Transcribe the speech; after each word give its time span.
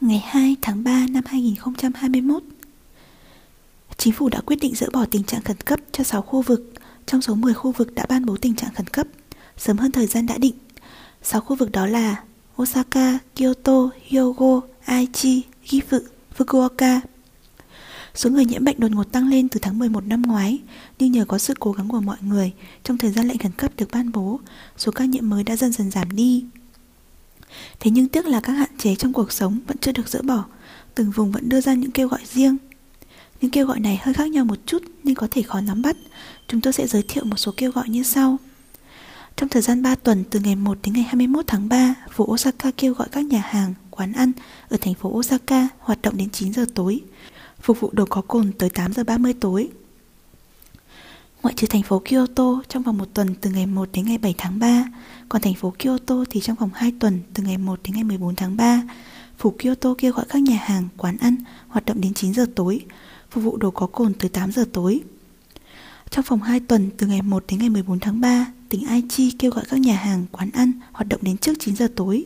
ngày 0.00 0.24
2 0.26 0.56
tháng 0.62 0.84
3 0.84 1.06
năm 1.10 1.24
2021. 1.26 2.42
Chính 3.96 4.12
phủ 4.12 4.28
đã 4.28 4.40
quyết 4.40 4.56
định 4.60 4.74
dỡ 4.74 4.86
bỏ 4.92 5.04
tình 5.10 5.24
trạng 5.24 5.42
khẩn 5.42 5.56
cấp 5.56 5.80
cho 5.92 6.04
6 6.04 6.22
khu 6.22 6.42
vực, 6.42 6.72
trong 7.06 7.22
số 7.22 7.34
10 7.34 7.54
khu 7.54 7.72
vực 7.72 7.94
đã 7.94 8.06
ban 8.08 8.26
bố 8.26 8.36
tình 8.36 8.54
trạng 8.54 8.74
khẩn 8.74 8.86
cấp, 8.86 9.06
sớm 9.56 9.78
hơn 9.78 9.92
thời 9.92 10.06
gian 10.06 10.26
đã 10.26 10.38
định. 10.38 10.54
6 11.22 11.40
khu 11.40 11.56
vực 11.56 11.72
đó 11.72 11.86
là 11.86 12.22
Osaka, 12.62 13.18
Kyoto, 13.36 13.90
Hyogo, 14.04 14.60
Aichi, 14.84 15.42
Gifu, 15.66 16.00
Fukuoka. 16.38 17.00
Số 18.14 18.30
người 18.30 18.44
nhiễm 18.44 18.64
bệnh 18.64 18.80
đột 18.80 18.90
ngột 18.90 19.12
tăng 19.12 19.28
lên 19.28 19.48
từ 19.48 19.60
tháng 19.62 19.78
11 19.78 20.04
năm 20.06 20.22
ngoái, 20.22 20.58
nhưng 20.98 21.12
nhờ 21.12 21.24
có 21.24 21.38
sự 21.38 21.54
cố 21.60 21.72
gắng 21.72 21.88
của 21.88 22.00
mọi 22.00 22.18
người, 22.20 22.52
trong 22.84 22.98
thời 22.98 23.10
gian 23.10 23.28
lệnh 23.28 23.38
khẩn 23.38 23.52
cấp 23.52 23.72
được 23.76 23.88
ban 23.92 24.12
bố, 24.12 24.40
số 24.76 24.92
ca 24.92 25.04
nhiễm 25.04 25.28
mới 25.28 25.44
đã 25.44 25.56
dần 25.56 25.72
dần 25.72 25.90
giảm 25.90 26.16
đi. 26.16 26.44
Thế 27.80 27.90
nhưng 27.90 28.08
tiếc 28.08 28.26
là 28.26 28.40
các 28.40 28.52
hạn 28.52 28.70
chế 28.78 28.94
trong 28.94 29.12
cuộc 29.12 29.32
sống 29.32 29.58
vẫn 29.66 29.76
chưa 29.80 29.92
được 29.92 30.08
dỡ 30.08 30.22
bỏ, 30.22 30.44
từng 30.94 31.10
vùng 31.10 31.32
vẫn 31.32 31.48
đưa 31.48 31.60
ra 31.60 31.74
những 31.74 31.90
kêu 31.90 32.08
gọi 32.08 32.20
riêng. 32.24 32.56
Những 33.40 33.50
kêu 33.50 33.66
gọi 33.66 33.80
này 33.80 34.00
hơi 34.02 34.14
khác 34.14 34.30
nhau 34.30 34.44
một 34.44 34.58
chút 34.66 34.82
nhưng 35.02 35.14
có 35.14 35.28
thể 35.30 35.42
khó 35.42 35.60
nắm 35.60 35.82
bắt. 35.82 35.96
Chúng 36.48 36.60
tôi 36.60 36.72
sẽ 36.72 36.86
giới 36.86 37.02
thiệu 37.08 37.24
một 37.24 37.36
số 37.36 37.52
kêu 37.56 37.70
gọi 37.70 37.88
như 37.88 38.02
sau. 38.02 38.38
Trong 39.36 39.48
thời 39.48 39.62
gian 39.62 39.82
3 39.82 39.94
tuần 39.94 40.24
từ 40.30 40.40
ngày 40.40 40.56
1 40.56 40.78
đến 40.82 40.94
ngày 40.94 41.02
21 41.02 41.44
tháng 41.46 41.68
3, 41.68 41.94
phố 42.10 42.24
Osaka 42.24 42.70
kêu 42.76 42.94
gọi 42.94 43.08
các 43.12 43.24
nhà 43.24 43.42
hàng, 43.44 43.74
quán 43.90 44.12
ăn 44.12 44.32
ở 44.68 44.76
thành 44.80 44.94
phố 44.94 45.08
Osaka 45.08 45.68
hoạt 45.78 46.02
động 46.02 46.16
đến 46.16 46.30
9 46.30 46.52
giờ 46.52 46.64
tối, 46.74 47.00
phục 47.60 47.80
vụ 47.80 47.90
đồ 47.92 48.04
có 48.06 48.20
cồn 48.20 48.52
tới 48.58 48.70
8 48.70 48.92
giờ 48.92 49.04
30 49.04 49.34
tối. 49.40 49.68
Ngoại 51.42 51.54
trừ 51.56 51.66
thành 51.70 51.82
phố 51.82 52.02
Kyoto 52.04 52.62
trong 52.68 52.82
vòng 52.82 52.98
một 52.98 53.08
tuần 53.14 53.34
từ 53.40 53.50
ngày 53.50 53.66
1 53.66 53.88
đến 53.92 54.04
ngày 54.06 54.18
7 54.18 54.34
tháng 54.38 54.58
3, 54.58 54.84
còn 55.28 55.42
thành 55.42 55.54
phố 55.54 55.72
Kyoto 55.78 56.24
thì 56.30 56.40
trong 56.40 56.56
vòng 56.56 56.70
2 56.74 56.92
tuần 57.00 57.20
từ 57.34 57.42
ngày 57.42 57.58
1 57.58 57.80
đến 57.84 57.94
ngày 57.94 58.04
14 58.04 58.34
tháng 58.34 58.56
3, 58.56 58.82
phủ 59.38 59.54
Kyoto 59.58 59.94
kêu 59.98 60.12
gọi 60.12 60.24
các 60.28 60.42
nhà 60.42 60.56
hàng, 60.56 60.88
quán 60.96 61.16
ăn 61.20 61.36
hoạt 61.68 61.86
động 61.86 62.00
đến 62.00 62.14
9 62.14 62.34
giờ 62.34 62.46
tối, 62.54 62.80
phục 63.30 63.44
vụ 63.44 63.56
đồ 63.56 63.70
có 63.70 63.86
cồn 63.86 64.14
từ 64.14 64.28
8 64.28 64.52
giờ 64.52 64.64
tối. 64.72 65.00
Trong 66.10 66.24
vòng 66.28 66.42
2 66.42 66.60
tuần 66.60 66.90
từ 66.96 67.06
ngày 67.06 67.22
1 67.22 67.44
đến 67.48 67.58
ngày 67.58 67.70
14 67.70 68.00
tháng 68.00 68.20
3, 68.20 68.46
tỉnh 68.68 68.86
Aichi 68.86 69.30
kêu 69.38 69.50
gọi 69.50 69.64
các 69.68 69.80
nhà 69.80 69.96
hàng, 69.96 70.26
quán 70.32 70.50
ăn 70.54 70.72
hoạt 70.92 71.08
động 71.08 71.20
đến 71.22 71.36
trước 71.36 71.52
9 71.58 71.76
giờ 71.76 71.88
tối. 71.96 72.24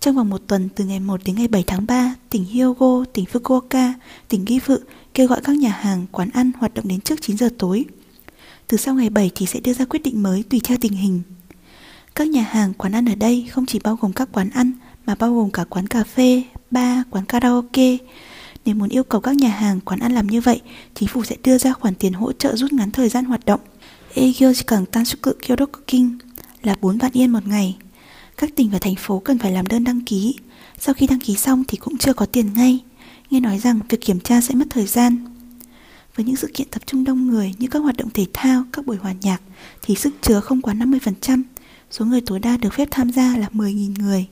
Trong 0.00 0.16
vòng 0.16 0.30
một 0.30 0.42
tuần 0.46 0.68
từ 0.74 0.84
ngày 0.84 1.00
1 1.00 1.20
đến 1.24 1.36
ngày 1.36 1.48
7 1.48 1.64
tháng 1.66 1.86
3, 1.86 2.14
tỉnh 2.30 2.44
Hyogo, 2.44 3.04
tỉnh 3.12 3.24
Fukuoka, 3.32 3.92
tỉnh 4.28 4.44
Gifu 4.44 4.78
kêu 5.14 5.26
gọi 5.26 5.40
các 5.44 5.56
nhà 5.56 5.70
hàng, 5.70 6.06
quán 6.12 6.30
ăn 6.30 6.50
hoạt 6.58 6.74
động 6.74 6.88
đến 6.88 7.00
trước 7.00 7.22
9 7.22 7.36
giờ 7.36 7.48
tối. 7.58 7.84
Từ 8.68 8.76
sau 8.76 8.94
ngày 8.94 9.10
7 9.10 9.30
thì 9.34 9.46
sẽ 9.46 9.60
đưa 9.60 9.72
ra 9.72 9.84
quyết 9.84 10.02
định 10.02 10.22
mới 10.22 10.42
tùy 10.50 10.60
theo 10.64 10.78
tình 10.80 10.92
hình. 10.92 11.22
Các 12.14 12.28
nhà 12.28 12.42
hàng, 12.42 12.72
quán 12.74 12.92
ăn 12.92 13.08
ở 13.08 13.14
đây 13.14 13.46
không 13.50 13.66
chỉ 13.66 13.78
bao 13.78 13.98
gồm 14.00 14.12
các 14.12 14.28
quán 14.32 14.50
ăn 14.50 14.72
mà 15.06 15.14
bao 15.14 15.34
gồm 15.34 15.50
cả 15.50 15.64
quán 15.64 15.86
cà 15.86 16.04
phê, 16.04 16.42
bar, 16.70 16.98
quán 17.10 17.24
karaoke. 17.24 17.96
Nếu 18.64 18.74
muốn 18.74 18.88
yêu 18.88 19.04
cầu 19.04 19.20
các 19.20 19.36
nhà 19.36 19.48
hàng, 19.48 19.80
quán 19.80 20.00
ăn 20.00 20.12
làm 20.12 20.26
như 20.26 20.40
vậy, 20.40 20.60
chính 20.94 21.08
phủ 21.08 21.24
sẽ 21.24 21.36
đưa 21.42 21.58
ra 21.58 21.72
khoản 21.72 21.94
tiền 21.94 22.12
hỗ 22.12 22.32
trợ 22.32 22.56
rút 22.56 22.72
ngắn 22.72 22.90
thời 22.90 23.08
gian 23.08 23.24
hoạt 23.24 23.44
động. 23.46 23.60
Eigyo 24.14 24.50
Jikang 24.50 24.84
Tansuku 24.86 25.30
Kyodokukin 25.46 26.18
là 26.62 26.76
4 26.80 26.98
vạn 26.98 27.12
yên 27.12 27.30
một 27.30 27.46
ngày. 27.46 27.76
Các 28.36 28.56
tỉnh 28.56 28.70
và 28.70 28.78
thành 28.78 28.94
phố 28.94 29.18
cần 29.18 29.38
phải 29.38 29.52
làm 29.52 29.66
đơn 29.66 29.84
đăng 29.84 30.00
ký. 30.00 30.34
Sau 30.78 30.94
khi 30.94 31.06
đăng 31.06 31.20
ký 31.20 31.36
xong 31.36 31.64
thì 31.68 31.76
cũng 31.76 31.98
chưa 31.98 32.12
có 32.12 32.26
tiền 32.26 32.52
ngay. 32.54 32.78
Nghe 33.30 33.40
nói 33.40 33.58
rằng 33.58 33.80
việc 33.88 34.00
kiểm 34.00 34.20
tra 34.20 34.40
sẽ 34.40 34.54
mất 34.54 34.66
thời 34.70 34.86
gian. 34.86 35.33
Với 36.16 36.26
những 36.26 36.36
sự 36.36 36.50
kiện 36.54 36.68
tập 36.70 36.82
trung 36.86 37.04
đông 37.04 37.26
người 37.26 37.54
như 37.58 37.68
các 37.68 37.78
hoạt 37.78 37.96
động 37.96 38.10
thể 38.14 38.26
thao, 38.32 38.64
các 38.72 38.86
buổi 38.86 38.96
hòa 38.96 39.14
nhạc 39.20 39.40
thì 39.82 39.94
sức 39.94 40.14
chứa 40.22 40.40
không 40.40 40.62
quá 40.62 40.74
50%, 40.74 41.42
số 41.90 42.04
người 42.04 42.20
tối 42.20 42.38
đa 42.38 42.56
được 42.56 42.72
phép 42.72 42.88
tham 42.90 43.12
gia 43.12 43.36
là 43.36 43.48
10.000 43.52 43.94
người. 43.98 44.26